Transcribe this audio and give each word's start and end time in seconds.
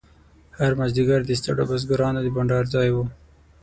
هر 0.57 0.71
مازیګر 0.79 1.21
د 1.25 1.31
ستړو 1.39 1.63
بزګرانو 1.69 2.19
د 2.23 2.27
بنډار 2.35 2.65
ځای 2.73 2.89
و. 2.93 2.97